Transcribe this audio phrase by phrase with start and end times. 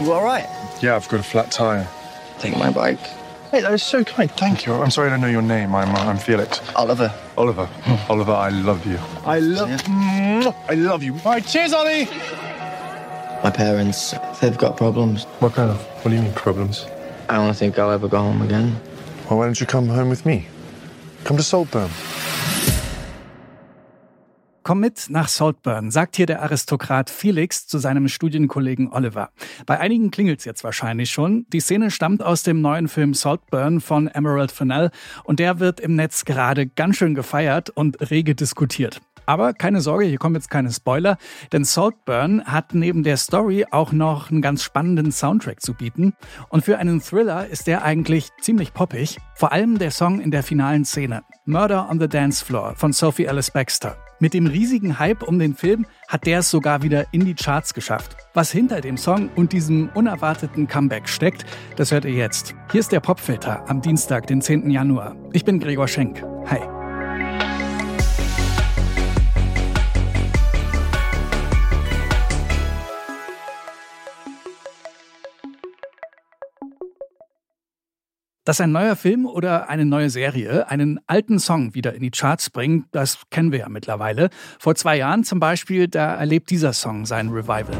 [0.00, 0.46] You all right?
[0.80, 1.86] Yeah, I've got a flat tire.
[2.38, 3.00] Take my bike.
[3.50, 4.30] Hey, that is so kind.
[4.30, 4.74] Thank you.
[4.74, 5.74] I'm sorry I don't know your name.
[5.74, 6.60] I'm uh, I'm Felix.
[6.76, 7.12] Oliver.
[7.36, 7.68] Oliver.
[8.08, 8.98] Oliver, I love you.
[9.24, 9.70] I love.
[9.88, 11.14] I love you.
[11.24, 12.04] All right, cheers, Ollie.
[13.42, 15.24] My parents, they've got problems.
[15.40, 15.80] What kind of?
[15.80, 16.86] What do you mean problems?
[17.28, 18.78] I don't think I'll ever go home again.
[19.28, 20.46] Well, why don't you come home with me?
[21.24, 21.90] Come to Saltburn.
[24.68, 29.30] Komm mit nach Saltburn, sagt hier der Aristokrat Felix zu seinem Studienkollegen Oliver.
[29.64, 31.46] Bei einigen klingelt's jetzt wahrscheinlich schon.
[31.54, 34.90] Die Szene stammt aus dem neuen Film Saltburn von Emerald Fennell
[35.24, 39.00] und der wird im Netz gerade ganz schön gefeiert und rege diskutiert.
[39.24, 41.16] Aber keine Sorge, hier kommen jetzt keine Spoiler,
[41.50, 46.12] denn Saltburn hat neben der Story auch noch einen ganz spannenden Soundtrack zu bieten.
[46.50, 49.16] Und für einen Thriller ist der eigentlich ziemlich poppig.
[49.34, 51.22] Vor allem der Song in der finalen Szene.
[51.46, 53.96] Murder on the Dance Floor von Sophie Alice Baxter.
[54.20, 57.72] Mit dem riesigen Hype um den Film hat der es sogar wieder in die Charts
[57.72, 58.16] geschafft.
[58.34, 61.44] Was hinter dem Song und diesem unerwarteten Comeback steckt,
[61.76, 62.54] das hört ihr jetzt.
[62.72, 64.70] Hier ist der Popfilter am Dienstag, den 10.
[64.70, 65.16] Januar.
[65.32, 66.22] Ich bin Gregor Schenk.
[66.46, 66.77] Hi.
[78.48, 82.48] Dass ein neuer Film oder eine neue Serie einen alten Song wieder in die Charts
[82.48, 84.30] bringt, das kennen wir ja mittlerweile.
[84.58, 87.76] Vor zwei Jahren zum Beispiel, da erlebt dieser Song sein Revival.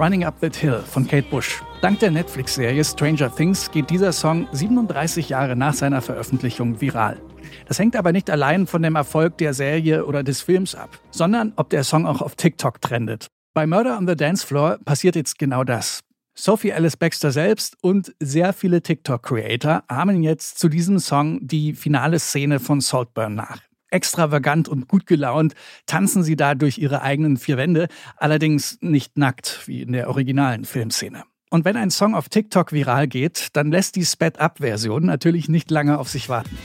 [0.00, 1.60] Running Up That Hill von Kate Bush.
[1.82, 7.20] Dank der Netflix-Serie Stranger Things geht dieser Song 37 Jahre nach seiner Veröffentlichung viral.
[7.66, 11.52] Das hängt aber nicht allein von dem Erfolg der Serie oder des Films ab, sondern
[11.56, 13.26] ob der Song auch auf TikTok trendet.
[13.52, 16.00] Bei Murder on the Dance Floor passiert jetzt genau das.
[16.34, 22.18] Sophie Alice Baxter selbst und sehr viele TikTok-Creator ahmen jetzt zu diesem Song die finale
[22.18, 23.60] Szene von Saltburn nach.
[23.90, 25.54] Extravagant und gut gelaunt
[25.86, 30.64] tanzen sie da durch ihre eigenen vier Wände, allerdings nicht nackt wie in der originalen
[30.64, 31.24] Filmszene.
[31.50, 35.98] Und wenn ein Song auf TikTok viral geht, dann lässt die Sped-Up-Version natürlich nicht lange
[35.98, 36.56] auf sich warten.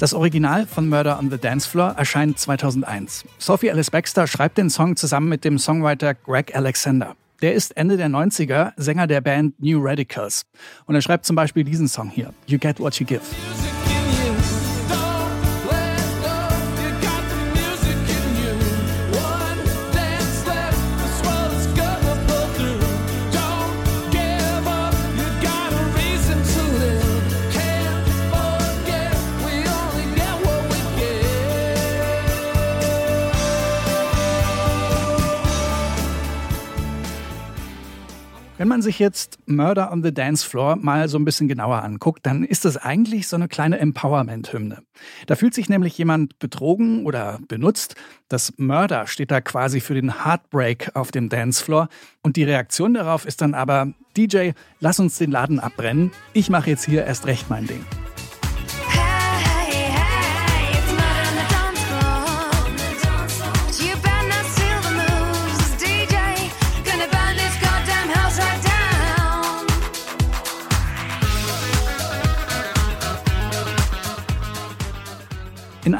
[0.00, 3.26] Das Original von Murder on the Dance Floor erscheint 2001.
[3.36, 7.16] Sophie Alice Baxter schreibt den Song zusammen mit dem Songwriter Greg Alexander.
[7.42, 10.46] Der ist Ende der 90er Sänger der Band New Radicals.
[10.86, 13.20] Und er schreibt zum Beispiel diesen Song hier, You Get What You Give.
[38.60, 42.26] Wenn man sich jetzt Murder on the Dance Floor mal so ein bisschen genauer anguckt,
[42.26, 44.82] dann ist das eigentlich so eine kleine Empowerment-Hymne.
[45.26, 47.94] Da fühlt sich nämlich jemand betrogen oder benutzt.
[48.28, 51.88] Das Murder steht da quasi für den Heartbreak auf dem Dancefloor.
[52.20, 56.10] Und die Reaktion darauf ist dann aber, DJ, lass uns den Laden abbrennen.
[56.34, 57.82] Ich mache jetzt hier erst recht mein Ding.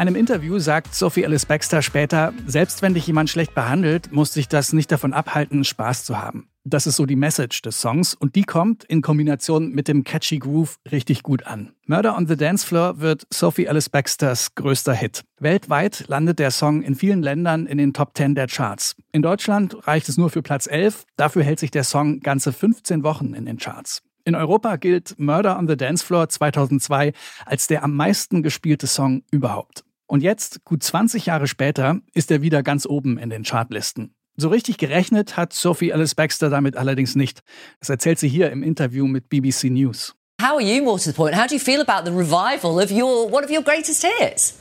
[0.01, 4.49] Einem Interview sagt Sophie Alice Baxter später, selbst wenn dich jemand schlecht behandelt, muss dich
[4.49, 6.49] das nicht davon abhalten, Spaß zu haben.
[6.65, 10.39] Das ist so die Message des Songs und die kommt in Kombination mit dem catchy
[10.39, 11.75] Groove richtig gut an.
[11.85, 15.23] Murder on the Dance Floor wird Sophie Alice Baxters größter Hit.
[15.39, 18.97] Weltweit landet der Song in vielen Ländern in den Top 10 der Charts.
[19.13, 23.03] In Deutschland reicht es nur für Platz 11, dafür hält sich der Song ganze 15
[23.03, 24.01] Wochen in den Charts.
[24.25, 27.13] In Europa gilt Murder on the Dance Floor 2002
[27.45, 29.85] als der am meisten gespielte Song überhaupt.
[30.11, 34.13] Und jetzt, gut 20 Jahre später, ist er wieder ganz oben in den Chartlisten.
[34.37, 37.43] So richtig gerechnet hat Sophie Alice Baxter damit allerdings nicht.
[37.79, 40.17] Das erzählt sie hier im Interview mit BBC News.
[40.43, 41.37] How are you, more to the point?
[41.37, 44.59] How do you feel about the revival of your one of your greatest hits?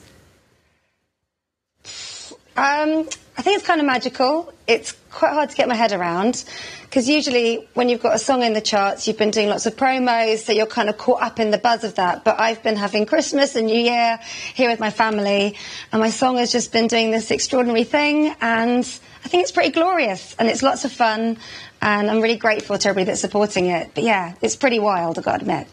[2.55, 3.07] Um,
[3.39, 4.53] I think it's kind of magical.
[4.67, 6.43] It's quite hard to get my head around
[6.81, 9.77] because usually when you've got a song in the charts, you've been doing lots of
[9.77, 12.25] promos, so you're kind of caught up in the buzz of that.
[12.25, 14.19] But I've been having Christmas and New Year
[14.55, 15.55] here with my family,
[15.93, 18.79] and my song has just been doing this extraordinary thing, and
[19.23, 21.37] I think it's pretty glorious and it's lots of fun,
[21.81, 23.91] and I'm really grateful to everybody that's supporting it.
[23.93, 25.69] But yeah, it's pretty wild, I've got to admit.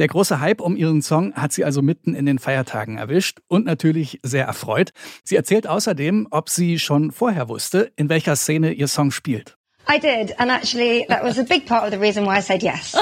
[0.00, 3.66] Der große Hype um ihren Song hat sie also mitten in den Feiertagen erwischt und
[3.66, 4.92] natürlich sehr erfreut.
[5.24, 9.58] Sie erzählt außerdem, ob sie schon vorher wusste, in welcher Szene ihr Song spielt.
[9.86, 12.62] I did, and actually, that was a big part of the reason why I said
[12.62, 12.96] yes.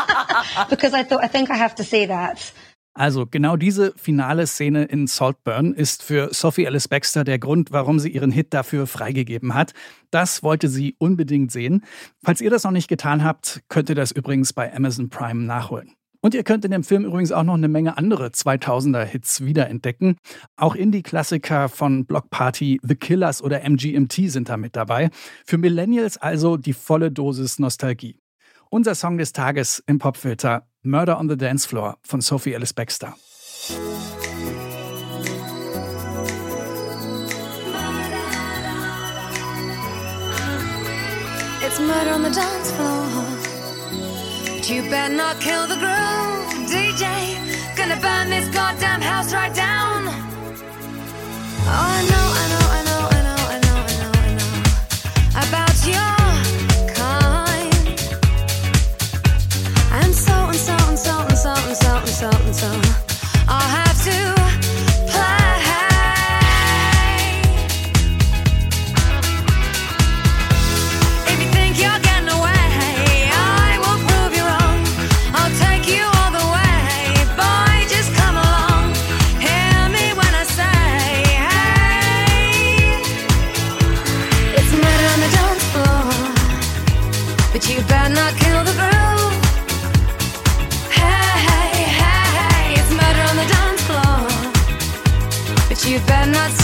[0.68, 2.52] because I thought, I think I have to see that.
[2.92, 7.98] Also genau diese finale Szene in Saltburn ist für Sophie Alice Baxter der Grund, warum
[7.98, 9.72] sie ihren Hit dafür freigegeben hat.
[10.10, 11.84] Das wollte sie unbedingt sehen.
[12.22, 15.94] Falls ihr das noch nicht getan habt, könnt ihr das übrigens bei Amazon Prime nachholen.
[16.24, 20.16] Und ihr könnt in dem Film übrigens auch noch eine Menge andere 2000er-Hits wiederentdecken.
[20.56, 25.10] Auch Indie-Klassiker von Block Party, The Killers oder MGMT sind da mit dabei.
[25.44, 28.22] Für Millennials also die volle Dosis Nostalgie.
[28.70, 33.14] Unser Song des Tages im Popfilter Murder on the Dance Floor von Sophie Alice Baxter.
[41.60, 43.43] It's murder on the dance floor.
[44.64, 47.04] But you better not kill the groove, DJ.
[47.76, 50.04] Gonna burn this goddamn house right down.
[50.06, 50.14] Oh,
[51.68, 52.53] I know, I know,
[95.94, 96.63] You better not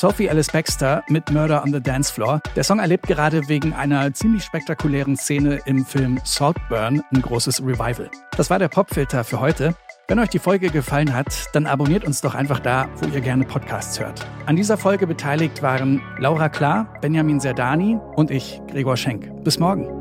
[0.00, 2.40] Sophie Alice Baxter mit Murder on the Dance Floor.
[2.56, 8.10] Der Song erlebt gerade wegen einer ziemlich spektakulären Szene im Film Saltburn ein großes Revival.
[8.34, 9.74] Das war der Popfilter für heute.
[10.08, 13.44] Wenn euch die Folge gefallen hat, dann abonniert uns doch einfach da, wo ihr gerne
[13.44, 14.26] Podcasts hört.
[14.46, 19.44] An dieser Folge beteiligt waren Laura Klar, Benjamin Serdani und ich, Gregor Schenk.
[19.44, 19.99] Bis morgen.